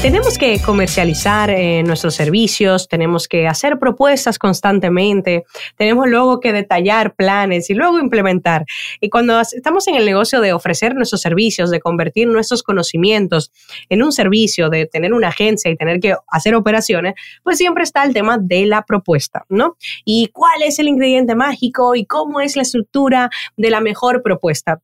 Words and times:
Tenemos 0.00 0.38
que 0.38 0.60
comercializar 0.62 1.50
eh, 1.50 1.82
nuestros 1.82 2.14
servicios, 2.14 2.86
tenemos 2.86 3.26
que 3.26 3.48
hacer 3.48 3.80
propuestas 3.80 4.38
constantemente, 4.38 5.44
tenemos 5.76 6.06
luego 6.06 6.38
que 6.38 6.52
detallar 6.52 7.16
planes 7.16 7.68
y 7.68 7.74
luego 7.74 7.98
implementar. 7.98 8.64
Y 9.00 9.10
cuando 9.10 9.40
estamos 9.40 9.88
en 9.88 9.96
el 9.96 10.06
negocio 10.06 10.40
de 10.40 10.52
ofrecer 10.52 10.94
nuestros 10.94 11.20
servicios, 11.20 11.72
de 11.72 11.80
convertir 11.80 12.28
nuestros 12.28 12.62
conocimientos 12.62 13.50
en 13.88 14.04
un 14.04 14.12
servicio, 14.12 14.70
de 14.70 14.86
tener 14.86 15.12
una 15.12 15.28
agencia 15.28 15.68
y 15.68 15.76
tener 15.76 15.98
que 15.98 16.14
hacer 16.28 16.54
operaciones, 16.54 17.14
pues 17.42 17.58
siempre 17.58 17.82
está 17.82 18.04
el 18.04 18.14
tema 18.14 18.38
de 18.40 18.66
la 18.66 18.82
propuesta, 18.82 19.46
¿no? 19.48 19.76
Y 20.04 20.28
cuál 20.28 20.62
es 20.62 20.78
el 20.78 20.86
ingrediente 20.86 21.34
mágico 21.34 21.96
y 21.96 22.06
cómo 22.06 22.40
es 22.40 22.54
la 22.54 22.62
estructura 22.62 23.30
de 23.56 23.70
la 23.70 23.80
mejor 23.80 24.22
propuesta. 24.22 24.80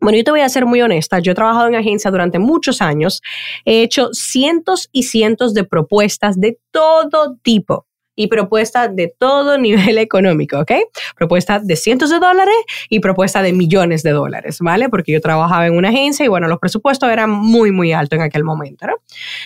Bueno, 0.00 0.16
yo 0.16 0.24
te 0.24 0.30
voy 0.30 0.40
a 0.40 0.48
ser 0.48 0.66
muy 0.66 0.80
honesta. 0.80 1.18
Yo 1.18 1.32
he 1.32 1.34
trabajado 1.34 1.68
en 1.68 1.74
agencia 1.74 2.10
durante 2.10 2.38
muchos 2.38 2.80
años. 2.80 3.20
He 3.64 3.82
hecho 3.82 4.08
cientos 4.12 4.88
y 4.92 5.04
cientos 5.04 5.52
de 5.52 5.64
propuestas 5.64 6.40
de 6.40 6.58
todo 6.70 7.36
tipo 7.42 7.86
y 8.14 8.26
propuestas 8.26 8.94
de 8.94 9.14
todo 9.18 9.58
nivel 9.58 9.98
económico, 9.98 10.60
¿ok? 10.60 10.72
Propuestas 11.16 11.66
de 11.66 11.76
cientos 11.76 12.10
de 12.10 12.18
dólares 12.18 12.54
y 12.88 13.00
propuestas 13.00 13.42
de 13.42 13.52
millones 13.52 14.02
de 14.02 14.10
dólares, 14.10 14.58
¿vale? 14.60 14.88
Porque 14.88 15.12
yo 15.12 15.20
trabajaba 15.20 15.66
en 15.66 15.76
una 15.76 15.88
agencia 15.88 16.24
y 16.24 16.28
bueno, 16.28 16.48
los 16.48 16.58
presupuestos 16.58 17.10
eran 17.10 17.30
muy, 17.30 17.72
muy 17.72 17.92
altos 17.92 18.18
en 18.18 18.22
aquel 18.24 18.44
momento, 18.44 18.86
¿no? 18.86 18.94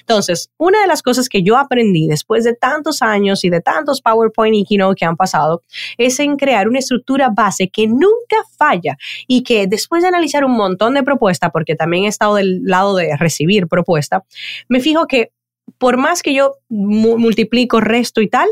Entonces, 0.00 0.50
una 0.58 0.80
de 0.80 0.86
las 0.86 1.02
cosas 1.02 1.28
que 1.28 1.42
yo 1.42 1.56
aprendí 1.56 2.06
después 2.06 2.44
de 2.44 2.54
tantos 2.54 3.02
años 3.02 3.44
y 3.44 3.50
de 3.50 3.60
tantos 3.60 4.00
PowerPoint 4.00 4.56
y 4.56 4.64
Keynote 4.64 4.98
que 4.98 5.04
han 5.04 5.16
pasado 5.16 5.62
es 5.98 6.18
en 6.20 6.36
crear 6.36 6.68
una 6.68 6.78
estructura 6.78 7.30
base 7.30 7.68
que 7.68 7.86
nunca 7.86 8.36
falla 8.56 8.96
y 9.26 9.42
que 9.42 9.66
después 9.66 10.02
de 10.02 10.08
analizar 10.08 10.44
un 10.44 10.56
montón 10.56 10.94
de 10.94 11.02
propuestas, 11.02 11.50
porque 11.52 11.74
también 11.74 12.04
he 12.04 12.08
estado 12.08 12.36
del 12.36 12.64
lado 12.64 12.96
de 12.96 13.16
recibir 13.16 13.66
propuestas, 13.66 14.22
me 14.68 14.80
fijo 14.80 15.06
que 15.06 15.30
por 15.78 15.96
más 15.96 16.22
que 16.22 16.34
yo 16.34 16.56
multiplico, 16.68 17.80
resto 17.80 18.20
y 18.20 18.28
tal, 18.28 18.48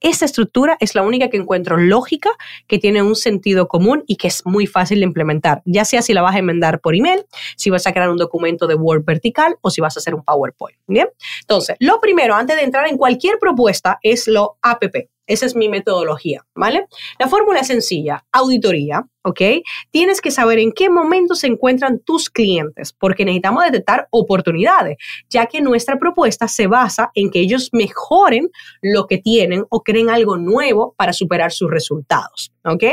esta 0.00 0.24
estructura 0.24 0.76
es 0.78 0.94
la 0.94 1.02
única 1.02 1.28
que 1.28 1.36
encuentro 1.36 1.76
lógica, 1.76 2.30
que 2.68 2.78
tiene 2.78 3.02
un 3.02 3.16
sentido 3.16 3.66
común 3.66 4.04
y 4.06 4.16
que 4.16 4.28
es 4.28 4.46
muy 4.46 4.66
fácil 4.66 5.00
de 5.00 5.04
implementar, 5.04 5.62
ya 5.64 5.84
sea 5.84 6.02
si 6.02 6.12
la 6.12 6.22
vas 6.22 6.36
a 6.36 6.38
enmendar 6.38 6.80
por 6.80 6.94
email, 6.94 7.26
si 7.56 7.70
vas 7.70 7.86
a 7.86 7.92
crear 7.92 8.08
un 8.08 8.16
documento 8.16 8.68
de 8.68 8.74
Word 8.74 9.04
vertical 9.04 9.56
o 9.60 9.70
si 9.70 9.80
vas 9.80 9.96
a 9.96 10.00
hacer 10.00 10.14
un 10.14 10.22
PowerPoint. 10.22 10.78
Bien, 10.86 11.08
entonces, 11.40 11.76
lo 11.80 12.00
primero 12.00 12.34
antes 12.34 12.56
de 12.56 12.62
entrar 12.62 12.86
en 12.88 12.96
cualquier 12.96 13.38
propuesta 13.38 13.98
es 14.02 14.28
lo 14.28 14.58
APP. 14.62 15.08
Esa 15.28 15.46
es 15.46 15.54
mi 15.54 15.68
metodología, 15.68 16.44
¿vale? 16.54 16.86
La 17.18 17.28
fórmula 17.28 17.60
es 17.60 17.68
sencilla, 17.68 18.24
auditoría, 18.32 19.06
¿ok? 19.22 19.40
Tienes 19.90 20.20
que 20.20 20.30
saber 20.30 20.58
en 20.58 20.72
qué 20.72 20.88
momento 20.88 21.34
se 21.34 21.46
encuentran 21.46 22.00
tus 22.00 22.30
clientes, 22.30 22.92
porque 22.92 23.24
necesitamos 23.24 23.64
detectar 23.64 24.08
oportunidades, 24.10 24.96
ya 25.28 25.46
que 25.46 25.60
nuestra 25.60 25.98
propuesta 25.98 26.48
se 26.48 26.66
basa 26.66 27.10
en 27.14 27.30
que 27.30 27.40
ellos 27.40 27.68
mejoren 27.72 28.50
lo 28.80 29.06
que 29.06 29.18
tienen 29.18 29.64
o 29.68 29.82
creen 29.82 30.08
algo 30.10 30.36
nuevo 30.38 30.94
para 30.96 31.12
superar 31.12 31.52
sus 31.52 31.70
resultados, 31.70 32.52
¿ok? 32.64 32.84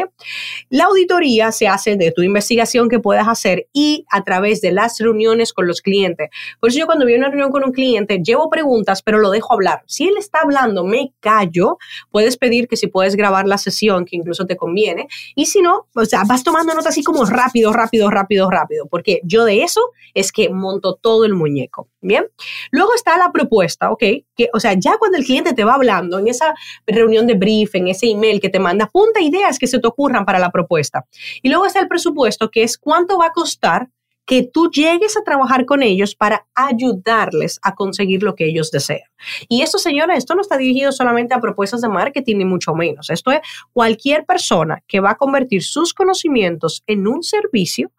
La 0.70 0.86
auditoría 0.86 1.52
se 1.54 1.68
hace 1.68 1.96
de 1.96 2.12
tu 2.12 2.22
investigación 2.22 2.90
que 2.90 3.00
puedas 3.00 3.28
hacer 3.28 3.68
y 3.72 4.06
a 4.12 4.24
través 4.24 4.60
de 4.60 4.74
las 4.74 5.00
reuniones 5.00 5.54
con 5.54 5.68
los 5.68 5.82
clientes. 5.82 6.30
Por 6.60 6.70
eso 6.70 6.80
yo 6.80 6.86
cuando 6.86 7.06
voy 7.06 7.16
a 7.16 7.18
una 7.18 7.30
reunión 7.30 7.52
con 7.52 7.64
un 7.64 7.72
cliente, 7.72 8.22
llevo 8.22 8.50
preguntas, 8.50 9.02
pero 9.02 9.20
lo 9.20 9.30
dejo 9.32 9.54
hablar. 9.54 9.84
Si 9.88 10.08
él 10.08 10.16
está 10.18 10.40
hablando, 10.42 10.84
me 10.84 11.14
callo, 11.22 11.78
puedes 12.26 12.38
pedir 12.38 12.68
que 12.68 12.76
si 12.76 12.88
puedes 12.88 13.16
grabar 13.16 13.48
la 13.48 13.60
sesión, 13.60 14.04
que 14.04 14.16
incluso 14.16 14.48
te 14.48 14.58
conviene, 14.58 15.08
y 15.36 15.46
si 15.46 15.62
no, 15.62 15.86
o 15.94 16.06
sea, 16.06 16.24
vas 16.28 16.44
tomando 16.44 16.74
nota 16.74 16.90
así 16.90 17.04
como 17.04 17.24
rápido, 17.24 17.72
rápido, 17.72 18.10
rápido, 18.10 18.50
rápido, 18.50 18.88
porque 18.88 19.22
yo 19.24 19.46
de 19.46 19.62
eso 19.62 19.80
es 20.16 20.32
que 20.32 20.50
monto 20.50 20.96
todo 20.96 21.24
el 21.24 21.36
muñeco. 21.36 21.88
Bien. 22.02 22.26
Luego 22.72 22.96
está 22.96 23.16
la 23.20 23.32
propuesta, 23.32 23.92
¿ok? 23.92 24.04
Que, 24.36 24.50
o 24.54 24.60
sea, 24.60 24.74
ya 24.74 24.98
cuando 24.98 25.20
el 25.20 25.26
cliente 25.26 25.54
te 25.54 25.64
va 25.64 25.76
hablando 25.76 26.18
en 26.18 26.28
esa 26.28 26.56
reunión 26.88 27.28
de 27.28 27.36
brief, 27.36 27.76
en 27.76 27.90
ese 27.90 28.08
email 28.08 28.40
que 28.40 28.50
te 28.50 28.60
manda, 28.60 28.90
punta 28.92 29.22
ideas 29.22 29.60
que 29.60 29.68
se 29.68 29.78
te 29.78 29.88
ocurran 29.88 30.26
para 30.26 30.40
la 30.40 30.50
propuesta. 30.50 31.06
Y 31.44 31.50
luego 31.50 31.68
está 31.68 31.80
el 31.80 31.88
presupuesto, 31.88 32.50
que 32.50 32.64
es 32.64 32.80
cuánto 32.80 33.20
va 33.20 33.28
a 33.28 33.34
costar 33.34 33.90
que 34.26 34.44
tú 34.44 34.70
llegues 34.72 35.16
a 35.18 35.24
trabajar 35.24 35.66
con 35.66 35.84
ellos 35.84 36.16
para 36.16 36.48
ayudarles 36.56 37.60
a 37.62 37.76
conseguir 37.76 38.24
lo 38.24 38.36
que 38.36 38.46
ellos 38.46 38.72
desean. 38.72 39.10
Y 39.48 39.62
esto, 39.62 39.78
señora, 39.78 40.16
esto 40.16 40.36
no 40.36 40.42
está 40.42 40.58
dirigido 40.58 40.92
solamente 40.92 41.34
a 41.34 41.40
propuestas 41.40 41.82
de 41.82 41.90
marketing 41.90 42.38
ni 42.38 42.46
mucho 42.46 42.74
menos. 42.74 43.10
Esto 43.10 43.32
es 43.32 43.42
cualquier 43.72 44.26
persona 44.26 44.84
que 44.88 45.00
va 45.00 45.12
a 45.12 45.16
convertir 45.16 45.64
sus 45.64 45.94
conocimientos 45.94 46.84
en 46.88 47.08
un 47.08 47.24
servicio 47.24 47.92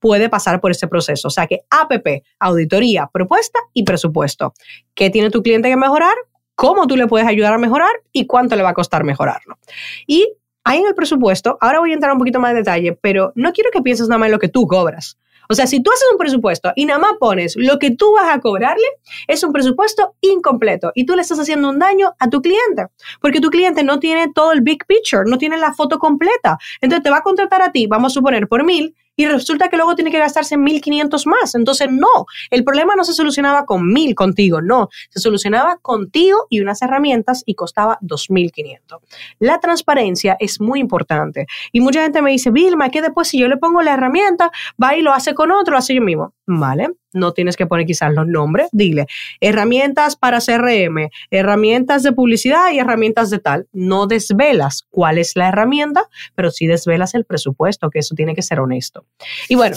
puede 0.00 0.28
pasar 0.28 0.60
por 0.60 0.70
ese 0.70 0.88
proceso. 0.88 1.28
O 1.28 1.30
sea 1.30 1.46
que 1.46 1.60
APP, 1.70 2.24
auditoría, 2.38 3.08
propuesta 3.12 3.60
y 3.72 3.84
presupuesto. 3.84 4.54
¿Qué 4.94 5.10
tiene 5.10 5.30
tu 5.30 5.42
cliente 5.42 5.68
que 5.68 5.76
mejorar? 5.76 6.14
¿Cómo 6.54 6.86
tú 6.86 6.96
le 6.96 7.06
puedes 7.06 7.28
ayudar 7.28 7.52
a 7.52 7.58
mejorar? 7.58 7.90
¿Y 8.12 8.26
cuánto 8.26 8.56
le 8.56 8.62
va 8.62 8.70
a 8.70 8.74
costar 8.74 9.04
mejorarlo? 9.04 9.58
Y 10.06 10.34
ahí 10.64 10.78
en 10.78 10.86
el 10.86 10.94
presupuesto, 10.94 11.56
ahora 11.60 11.80
voy 11.80 11.90
a 11.90 11.94
entrar 11.94 12.12
un 12.12 12.18
poquito 12.18 12.40
más 12.40 12.52
de 12.52 12.58
detalle, 12.58 12.92
pero 13.00 13.32
no 13.34 13.52
quiero 13.52 13.70
que 13.70 13.82
pienses 13.82 14.08
nada 14.08 14.18
más 14.18 14.26
en 14.26 14.32
lo 14.32 14.38
que 14.38 14.48
tú 14.48 14.66
cobras. 14.66 15.18
O 15.50 15.54
sea, 15.54 15.66
si 15.66 15.82
tú 15.82 15.90
haces 15.90 16.06
un 16.12 16.18
presupuesto 16.18 16.72
y 16.76 16.86
nada 16.86 17.00
más 17.00 17.14
pones 17.18 17.54
lo 17.56 17.80
que 17.80 17.90
tú 17.90 18.12
vas 18.12 18.32
a 18.32 18.40
cobrarle, 18.40 18.86
es 19.26 19.42
un 19.42 19.52
presupuesto 19.52 20.14
incompleto 20.20 20.92
y 20.94 21.06
tú 21.06 21.16
le 21.16 21.22
estás 21.22 21.40
haciendo 21.40 21.68
un 21.68 21.80
daño 21.80 22.14
a 22.20 22.30
tu 22.30 22.40
cliente, 22.40 22.86
porque 23.20 23.40
tu 23.40 23.50
cliente 23.50 23.82
no 23.82 23.98
tiene 23.98 24.32
todo 24.32 24.52
el 24.52 24.60
big 24.60 24.86
picture, 24.86 25.24
no 25.26 25.38
tiene 25.38 25.56
la 25.56 25.72
foto 25.74 25.98
completa. 25.98 26.56
Entonces 26.80 27.02
te 27.02 27.10
va 27.10 27.18
a 27.18 27.22
contratar 27.22 27.62
a 27.62 27.72
ti, 27.72 27.88
vamos 27.88 28.12
a 28.12 28.14
suponer, 28.14 28.46
por 28.46 28.64
mil 28.64 28.94
y 29.20 29.26
resulta 29.26 29.68
que 29.68 29.76
luego 29.76 29.94
tiene 29.94 30.10
que 30.10 30.18
gastarse 30.18 30.56
1.500 30.56 31.26
más. 31.26 31.54
Entonces, 31.54 31.88
no, 31.90 32.24
el 32.50 32.64
problema 32.64 32.96
no 32.96 33.04
se 33.04 33.12
solucionaba 33.12 33.66
con 33.66 33.82
1.000 33.82 34.14
contigo, 34.14 34.62
no, 34.62 34.88
se 35.10 35.20
solucionaba 35.20 35.76
contigo 35.76 36.46
y 36.48 36.60
unas 36.60 36.80
herramientas 36.80 37.42
y 37.44 37.54
costaba 37.54 37.98
2.500. 38.00 39.00
La 39.38 39.60
transparencia 39.60 40.38
es 40.40 40.58
muy 40.58 40.80
importante 40.80 41.46
y 41.70 41.82
mucha 41.82 42.02
gente 42.02 42.22
me 42.22 42.30
dice, 42.30 42.50
Vilma, 42.50 42.88
que 42.88 43.02
después 43.02 43.28
si 43.28 43.38
yo 43.38 43.46
le 43.46 43.58
pongo 43.58 43.82
la 43.82 43.92
herramienta, 43.92 44.50
va 44.82 44.96
y 44.96 45.02
lo 45.02 45.12
hace 45.12 45.34
con 45.34 45.50
otro, 45.52 45.72
lo 45.72 45.78
hace 45.78 45.94
yo 45.94 46.00
mismo. 46.00 46.32
Vale, 46.46 46.88
no 47.12 47.32
tienes 47.32 47.56
que 47.56 47.66
poner 47.66 47.86
quizás 47.86 48.12
los 48.12 48.26
nombres, 48.26 48.68
dile 48.72 49.06
herramientas 49.40 50.16
para 50.16 50.40
CRM, 50.40 51.08
herramientas 51.30 52.02
de 52.02 52.12
publicidad 52.12 52.72
y 52.72 52.78
herramientas 52.78 53.30
de 53.30 53.38
tal. 53.38 53.68
No 53.72 54.06
desvelas 54.06 54.86
cuál 54.90 55.18
es 55.18 55.36
la 55.36 55.48
herramienta, 55.48 56.04
pero 56.34 56.50
sí 56.50 56.66
desvelas 56.66 57.14
el 57.14 57.24
presupuesto, 57.24 57.90
que 57.90 58.00
eso 58.00 58.14
tiene 58.14 58.34
que 58.34 58.42
ser 58.42 58.60
honesto. 58.60 59.04
Y 59.48 59.54
bueno, 59.54 59.76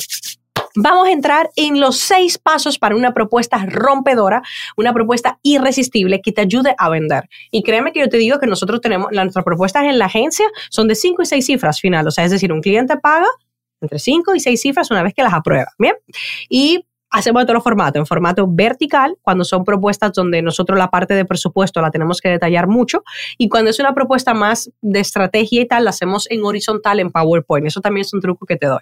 Vamos 0.76 1.08
a 1.08 1.12
entrar 1.12 1.52
en 1.56 1.80
los 1.80 1.98
seis 1.98 2.40
pasos 2.40 2.80
para 2.80 2.96
una 2.96 3.14
propuesta 3.14 3.64
rompedora, 3.68 4.42
una 4.76 4.92
propuesta 4.92 5.38
irresistible 5.44 6.20
que 6.20 6.32
te 6.32 6.42
ayude 6.42 6.74
a 6.80 6.90
vender. 6.90 7.30
Y 7.52 7.62
créeme 7.62 7.92
que 7.92 8.00
yo 8.00 8.10
te 8.10 8.18
digo 8.18 8.40
que 8.40 8.48
nosotros 8.48 8.82
tenemos, 8.82 9.12
nuestras 9.12 9.46
propuestas 9.46 9.84
en 9.84 10.00
la 10.00 10.06
agencia 10.06 10.48
son 10.72 10.88
de 10.88 10.96
cinco 10.96 11.22
y 11.22 11.28
seis 11.28 11.46
cifras 11.46 11.80
final. 11.80 12.08
O 12.08 12.12
sea, 12.12 12.26
es 12.26 12.32
decir, 12.32 12.52
un 12.52 12.62
cliente 12.62 12.98
paga 12.98 13.28
entre 13.82 14.00
cinco 14.00 14.34
y 14.34 14.40
seis 14.40 14.62
cifras 14.62 14.90
una 14.90 15.04
vez 15.04 15.14
que 15.14 15.22
las 15.22 15.34
aprueba. 15.34 15.72
Bien. 15.78 15.96
Y 16.50 16.86
hacemos 17.13 17.44
de 17.44 17.46
todos 17.46 17.56
los 17.56 17.63
formatos, 17.63 18.00
en 18.00 18.06
formato 18.06 18.46
vertical, 18.50 19.16
cuando 19.22 19.46
son 19.46 19.63
propuestas 19.63 20.12
donde 20.13 20.41
nosotros 20.41 20.78
la 20.78 20.90
parte 20.90 21.13
de 21.13 21.25
presupuesto 21.25 21.79
la 21.79 21.91
tenemos 21.91 22.19
que 22.19 22.29
detallar 22.29 22.68
mucho, 22.68 23.03
y 23.38 23.47
cuando 23.47 23.69
es 23.69 23.79
una 23.79 23.94
propuesta 23.94 24.34
más 24.34 24.72
de 24.81 25.00
estrategia 25.00 25.62
y 25.62 25.68
tal, 25.68 25.85
la 25.85 25.91
hacemos 25.91 26.29
en 26.31 26.44
horizontal 26.44 27.00
en 27.00 27.12
PowerPoint. 27.12 27.68
Eso 27.68 27.81
también 27.81 28.02
es 28.02 28.13
un 28.13 28.19
truco 28.19 28.46
que 28.46 28.57
te 28.57 28.66
doy. 28.66 28.81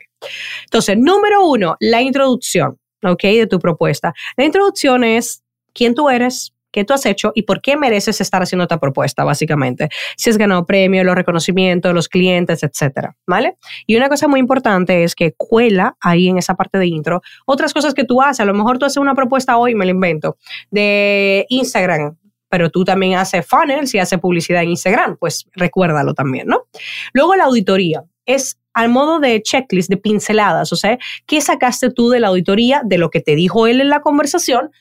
Entonces, 0.63 0.97
número 0.97 1.45
uno, 1.45 1.75
la 1.81 2.01
introducción, 2.01 2.79
¿ok? 3.03 3.21
De 3.21 3.47
tu 3.47 3.59
propuesta. 3.59 4.13
La 4.37 4.45
introducción 4.45 5.03
es 5.03 5.43
quién 5.73 5.93
tú 5.93 6.09
eres, 6.09 6.53
qué 6.71 6.83
tú 6.83 6.93
has 6.93 7.05
hecho 7.05 7.31
y 7.35 7.43
por 7.43 7.61
qué 7.61 7.77
mereces 7.77 8.21
estar 8.21 8.41
haciendo 8.41 8.63
esta 8.63 8.79
propuesta, 8.79 9.23
básicamente. 9.23 9.89
Si 10.17 10.29
has 10.29 10.37
ganado 10.37 10.65
premios, 10.65 11.05
los 11.05 11.15
reconocimientos, 11.15 11.93
los 11.93 12.07
clientes, 12.07 12.63
etcétera, 12.63 13.15
¿vale? 13.27 13.57
Y 13.85 13.95
una 13.95 14.09
cosa 14.09 14.27
muy 14.27 14.39
importante 14.39 15.03
es 15.03 15.15
que 15.15 15.33
cuela 15.33 15.95
ahí 16.01 16.27
en 16.27 16.37
esa 16.37 16.55
parte 16.55 16.77
de 16.77 16.87
intro 16.87 17.21
otras 17.45 17.73
cosas 17.73 17.93
que 17.93 18.03
tú 18.03 18.21
haces. 18.21 18.39
A 18.39 18.45
lo 18.45 18.53
mejor 18.53 18.77
tú 18.77 18.85
haces 18.85 18.97
una 18.97 19.15
propuesta 19.15 19.57
hoy, 19.57 19.75
me 19.75 19.85
lo 19.85 19.91
invento, 19.91 20.37
de 20.69 21.45
Instagram, 21.49 22.17
pero 22.49 22.69
tú 22.69 22.83
también 22.83 23.15
haces 23.15 23.45
funnels 23.47 23.93
y 23.95 23.99
haces 23.99 24.19
publicidad 24.19 24.61
en 24.63 24.69
Instagram, 24.69 25.17
pues 25.17 25.47
recuérdalo 25.53 26.13
también, 26.13 26.47
¿no? 26.47 26.67
Luego 27.13 27.35
la 27.35 27.45
auditoría 27.45 28.03
es 28.25 28.57
al 28.73 28.89
modo 28.89 29.19
de 29.19 29.41
checklist, 29.41 29.89
de 29.89 29.97
pinceladas, 29.97 30.71
o 30.71 30.75
sea, 30.75 30.97
¿qué 31.25 31.41
sacaste 31.41 31.91
tú 31.91 32.09
de 32.09 32.19
la 32.19 32.27
auditoría, 32.27 32.81
de 32.85 32.97
lo 32.97 33.09
que 33.09 33.21
te 33.21 33.35
dijo 33.35 33.67
él 33.67 33.81
en 33.81 33.89
la 33.89 34.01
conversación 34.01 34.71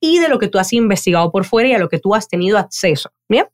y 0.00 0.18
de 0.18 0.28
lo 0.28 0.38
que 0.38 0.48
tú 0.48 0.58
has 0.58 0.72
investigado 0.72 1.30
por 1.30 1.44
fuera 1.44 1.68
y 1.68 1.72
a 1.72 1.78
lo 1.78 1.88
que 1.88 1.98
tú 1.98 2.14
has 2.14 2.28
tenido 2.28 2.58
acceso. 2.58 3.10
Bien. 3.28 3.46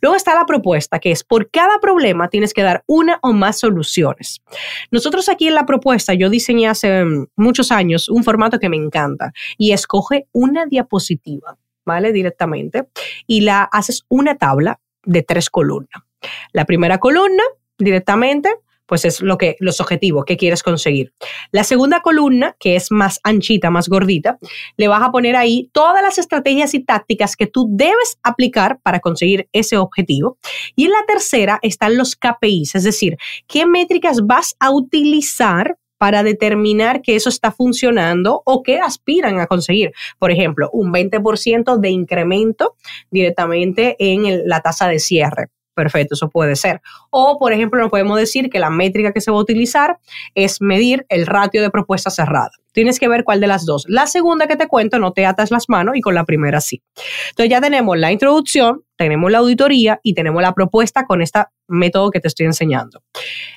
Luego 0.00 0.16
está 0.16 0.34
la 0.34 0.44
propuesta, 0.44 0.98
que 0.98 1.10
es 1.10 1.24
por 1.24 1.50
cada 1.50 1.78
problema 1.80 2.28
tienes 2.28 2.52
que 2.52 2.62
dar 2.62 2.84
una 2.86 3.18
o 3.22 3.32
más 3.32 3.60
soluciones. 3.60 4.42
Nosotros 4.90 5.28
aquí 5.28 5.48
en 5.48 5.54
la 5.54 5.66
propuesta, 5.66 6.14
yo 6.14 6.28
diseñé 6.28 6.68
hace 6.68 7.04
mm, 7.04 7.28
muchos 7.36 7.72
años 7.72 8.08
un 8.08 8.24
formato 8.24 8.58
que 8.58 8.68
me 8.68 8.76
encanta 8.76 9.32
y 9.56 9.72
escoge 9.72 10.26
una 10.32 10.66
diapositiva, 10.66 11.56
¿vale? 11.84 12.12
Directamente 12.12 12.88
y 13.26 13.42
la 13.42 13.62
haces 13.62 14.04
una 14.08 14.36
tabla 14.36 14.80
de 15.04 15.22
tres 15.22 15.50
columnas. 15.50 16.02
La 16.52 16.64
primera 16.64 16.98
columna, 16.98 17.42
directamente, 17.78 18.54
pues 18.86 19.04
es 19.04 19.20
lo 19.20 19.38
que, 19.38 19.56
los 19.60 19.80
objetivos 19.80 20.24
que 20.24 20.36
quieres 20.36 20.62
conseguir. 20.62 21.12
La 21.50 21.64
segunda 21.64 22.00
columna, 22.00 22.56
que 22.58 22.76
es 22.76 22.90
más 22.90 23.20
anchita, 23.22 23.70
más 23.70 23.88
gordita, 23.88 24.38
le 24.76 24.88
vas 24.88 25.02
a 25.02 25.10
poner 25.10 25.36
ahí 25.36 25.70
todas 25.72 26.02
las 26.02 26.18
estrategias 26.18 26.74
y 26.74 26.84
tácticas 26.84 27.36
que 27.36 27.46
tú 27.46 27.68
debes 27.70 28.18
aplicar 28.22 28.80
para 28.82 29.00
conseguir 29.00 29.48
ese 29.52 29.76
objetivo. 29.76 30.38
Y 30.76 30.84
en 30.84 30.92
la 30.92 31.04
tercera 31.06 31.58
están 31.62 31.96
los 31.96 32.16
KPIs, 32.16 32.74
es 32.74 32.84
decir, 32.84 33.16
qué 33.46 33.66
métricas 33.66 34.26
vas 34.26 34.56
a 34.60 34.70
utilizar 34.70 35.76
para 36.02 36.24
determinar 36.24 37.00
que 37.00 37.14
eso 37.14 37.28
está 37.28 37.52
funcionando 37.52 38.42
o 38.44 38.64
qué 38.64 38.80
aspiran 38.80 39.38
a 39.38 39.46
conseguir. 39.46 39.92
Por 40.18 40.32
ejemplo, 40.32 40.68
un 40.72 40.92
20% 40.92 41.78
de 41.78 41.90
incremento 41.90 42.74
directamente 43.12 43.94
en 44.00 44.48
la 44.48 44.60
tasa 44.62 44.88
de 44.88 44.98
cierre 44.98 45.46
perfecto, 45.74 46.14
eso 46.14 46.28
puede 46.28 46.56
ser. 46.56 46.80
O, 47.10 47.38
por 47.38 47.52
ejemplo, 47.52 47.80
no 47.80 47.90
podemos 47.90 48.18
decir 48.18 48.50
que 48.50 48.58
la 48.58 48.70
métrica 48.70 49.12
que 49.12 49.20
se 49.20 49.30
va 49.30 49.38
a 49.38 49.40
utilizar 49.40 49.98
es 50.34 50.60
medir 50.60 51.06
el 51.08 51.26
ratio 51.26 51.62
de 51.62 51.70
propuesta 51.70 52.10
cerrada. 52.10 52.50
Tienes 52.72 52.98
que 52.98 53.08
ver 53.08 53.24
cuál 53.24 53.40
de 53.40 53.46
las 53.46 53.66
dos. 53.66 53.84
La 53.88 54.06
segunda 54.06 54.46
que 54.46 54.56
te 54.56 54.66
cuento, 54.66 54.98
no 54.98 55.12
te 55.12 55.26
atas 55.26 55.50
las 55.50 55.68
manos 55.68 55.96
y 55.96 56.00
con 56.00 56.14
la 56.14 56.24
primera 56.24 56.60
sí. 56.60 56.82
Entonces 57.30 57.50
ya 57.50 57.60
tenemos 57.60 57.98
la 57.98 58.12
introducción, 58.12 58.82
tenemos 58.96 59.30
la 59.30 59.38
auditoría 59.38 60.00
y 60.02 60.14
tenemos 60.14 60.40
la 60.42 60.54
propuesta 60.54 61.04
con 61.04 61.20
este 61.20 61.40
método 61.68 62.10
que 62.10 62.20
te 62.20 62.28
estoy 62.28 62.46
enseñando. 62.46 63.02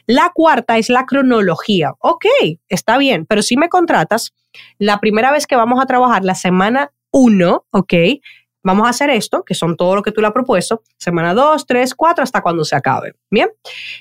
La 0.06 0.32
cuarta 0.34 0.78
es 0.78 0.90
la 0.90 1.06
cronología. 1.06 1.94
Ok, 2.00 2.26
está 2.68 2.98
bien, 2.98 3.26
pero 3.26 3.42
si 3.42 3.56
me 3.56 3.70
contratas, 3.70 4.34
la 4.78 5.00
primera 5.00 5.32
vez 5.32 5.48
que 5.48 5.56
vamos 5.56 5.82
a 5.82 5.86
trabajar 5.86 6.24
la 6.26 6.36
semana 6.36 6.92
1, 7.12 7.66
ok, 7.72 7.94
vamos 8.66 8.88
a 8.88 8.90
hacer 8.90 9.10
esto, 9.12 9.44
que 9.44 9.54
son 9.54 9.78
todo 9.78 9.96
lo 9.96 10.02
que 10.02 10.12
tú 10.12 10.20
le 10.20 10.28
has 10.28 10.34
propuesto, 10.34 10.82
semana 10.98 11.34
2, 11.34 11.66
3, 11.66 11.94
4, 11.94 12.24
hasta 12.24 12.42
cuando 12.42 12.66
se 12.66 12.76
acabe. 12.76 13.14
Bien. 13.30 13.50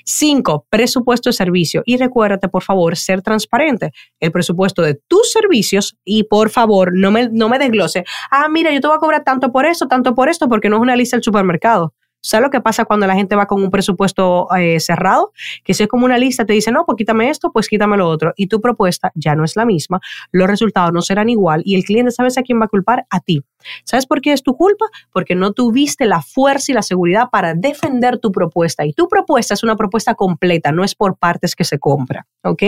5. 0.03 0.65
Presupuesto 0.69 1.29
de 1.29 1.33
servicio. 1.33 1.83
Y 1.85 1.97
recuérdate, 1.97 2.49
por 2.49 2.63
favor, 2.63 2.97
ser 2.97 3.21
transparente. 3.21 3.91
El 4.19 4.31
presupuesto 4.31 4.81
de 4.81 4.95
tus 5.07 5.31
servicios 5.31 5.97
y 6.03 6.23
por 6.23 6.49
favor, 6.49 6.91
no 6.93 7.11
me, 7.11 7.29
no 7.29 7.47
me 7.47 7.59
desglose. 7.59 8.03
Ah, 8.31 8.49
mira, 8.49 8.73
yo 8.73 8.81
te 8.81 8.87
voy 8.87 8.97
a 8.97 8.99
cobrar 8.99 9.23
tanto 9.23 9.51
por 9.51 9.65
esto, 9.65 9.87
tanto 9.87 10.15
por 10.15 10.29
esto, 10.29 10.49
porque 10.49 10.67
no 10.67 10.77
es 10.77 10.81
una 10.81 10.95
lista 10.95 11.15
del 11.15 11.23
supermercado. 11.23 11.93
¿Sabes 12.25 12.45
lo 12.45 12.49
que 12.49 12.59
pasa 12.59 12.85
cuando 12.85 13.05
la 13.05 13.13
gente 13.13 13.35
va 13.35 13.45
con 13.45 13.61
un 13.61 13.69
presupuesto 13.69 14.47
eh, 14.57 14.79
cerrado? 14.79 15.31
Que 15.63 15.75
si 15.75 15.83
es 15.83 15.89
como 15.89 16.05
una 16.05 16.17
lista, 16.17 16.43
te 16.43 16.53
dice, 16.53 16.71
no, 16.71 16.83
pues 16.83 16.95
quítame 16.97 17.29
esto, 17.29 17.51
pues 17.51 17.69
quítame 17.69 17.97
lo 17.97 18.09
otro. 18.09 18.33
Y 18.35 18.47
tu 18.47 18.59
propuesta 18.61 19.11
ya 19.13 19.35
no 19.35 19.43
es 19.43 19.55
la 19.55 19.63
misma, 19.63 20.01
los 20.31 20.47
resultados 20.47 20.91
no 20.91 21.03
serán 21.03 21.29
igual 21.29 21.61
y 21.63 21.75
el 21.75 21.83
cliente, 21.83 22.09
¿sabes 22.09 22.39
a 22.39 22.41
quién 22.41 22.59
va 22.59 22.65
a 22.65 22.67
culpar? 22.67 23.05
A 23.11 23.19
ti. 23.19 23.43
¿Sabes 23.83 24.05
por 24.05 24.21
qué 24.21 24.33
es 24.33 24.43
tu 24.43 24.55
culpa? 24.55 24.85
Porque 25.11 25.35
no 25.35 25.53
tuviste 25.53 26.05
la 26.05 26.21
fuerza 26.21 26.71
y 26.71 26.75
la 26.75 26.81
seguridad 26.81 27.29
para 27.31 27.53
defender 27.53 28.19
tu 28.19 28.31
propuesta. 28.31 28.85
Y 28.85 28.93
tu 28.93 29.07
propuesta 29.07 29.53
es 29.53 29.63
una 29.63 29.75
propuesta 29.75 30.15
completa, 30.15 30.71
no 30.71 30.83
es 30.83 30.95
por 30.95 31.17
partes 31.17 31.55
que 31.55 31.63
se 31.63 31.79
compra. 31.79 32.25
¿Ok? 32.43 32.63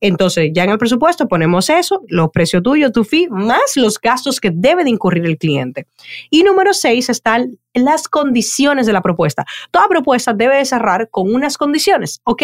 Entonces, 0.00 0.50
ya 0.54 0.64
en 0.64 0.70
el 0.70 0.78
presupuesto 0.78 1.28
ponemos 1.28 1.70
eso, 1.70 2.02
los 2.08 2.30
precios 2.30 2.62
tuyos, 2.62 2.92
tu 2.92 3.04
fee, 3.04 3.28
más 3.28 3.76
los 3.76 4.00
gastos 4.00 4.40
que 4.40 4.50
debe 4.52 4.84
de 4.84 4.90
incurrir 4.90 5.26
el 5.26 5.38
cliente. 5.38 5.86
Y 6.30 6.42
número 6.42 6.72
seis 6.72 7.08
están 7.08 7.58
las 7.74 8.08
condiciones 8.08 8.86
de 8.86 8.92
la 8.92 9.02
propuesta. 9.02 9.44
Toda 9.70 9.88
propuesta 9.88 10.32
debe 10.32 10.56
de 10.56 10.64
cerrar 10.64 11.08
con 11.10 11.34
unas 11.34 11.58
condiciones. 11.58 12.20
¿Ok? 12.24 12.42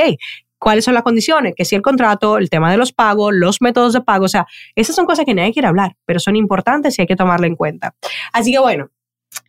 Cuáles 0.63 0.85
son 0.85 0.95
las 0.95 1.03
condiciones, 1.03 1.55
que 1.57 1.65
si 1.65 1.75
el 1.75 1.83
contrato, 1.83 2.39
el 2.39 2.49
tema 2.49 2.71
de 2.71 2.77
los 2.77 2.93
pagos, 2.93 3.33
los 3.35 3.61
métodos 3.61 3.93
de 3.93 4.01
pago, 4.01 4.27
o 4.27 4.29
sea, 4.29 4.47
esas 4.77 4.95
son 4.95 5.07
cosas 5.07 5.25
que 5.25 5.35
nadie 5.35 5.53
quiere 5.53 5.67
hablar, 5.67 5.97
pero 6.07 6.21
son 6.21 6.37
importantes 6.37 6.97
y 6.97 7.03
hay 7.03 7.09
que 7.09 7.17
tomarla 7.17 7.49
en 7.49 7.57
cuenta. 7.57 7.97
Así 8.33 8.53
que 8.53 8.61
bueno, 8.61 8.89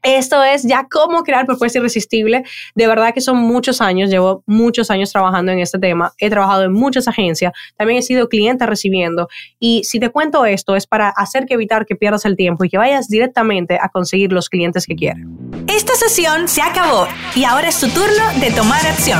esto 0.01 0.43
es 0.43 0.63
ya 0.63 0.87
cómo 0.89 1.23
crear 1.23 1.45
propuesta 1.45 1.77
irresistible. 1.77 2.43
De 2.73 2.87
verdad 2.87 3.13
que 3.13 3.21
son 3.21 3.37
muchos 3.37 3.79
años, 3.79 4.09
llevo 4.09 4.43
muchos 4.47 4.89
años 4.89 5.11
trabajando 5.11 5.51
en 5.51 5.59
este 5.59 5.77
tema. 5.77 6.13
He 6.17 6.31
trabajado 6.31 6.63
en 6.63 6.73
muchas 6.73 7.07
agencias, 7.07 7.53
también 7.77 7.99
he 7.99 8.01
sido 8.01 8.27
cliente 8.27 8.65
recibiendo. 8.65 9.27
Y 9.59 9.83
si 9.83 9.99
te 9.99 10.09
cuento 10.09 10.45
esto, 10.45 10.75
es 10.75 10.87
para 10.87 11.09
hacer 11.09 11.45
que 11.45 11.53
evitar 11.53 11.85
que 11.85 11.95
pierdas 11.95 12.25
el 12.25 12.35
tiempo 12.35 12.63
y 12.63 12.69
que 12.69 12.77
vayas 12.77 13.07
directamente 13.07 13.77
a 13.79 13.89
conseguir 13.89 14.31
los 14.31 14.49
clientes 14.49 14.87
que 14.87 14.95
quieres. 14.95 15.25
Esta 15.67 15.93
sesión 15.93 16.47
se 16.47 16.61
acabó 16.61 17.07
y 17.35 17.43
ahora 17.43 17.69
es 17.69 17.79
tu 17.79 17.87
turno 17.89 18.39
de 18.39 18.51
tomar 18.51 18.85
acción. 18.87 19.19